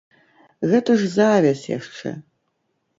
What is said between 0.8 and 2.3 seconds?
ж завязь яшчэ.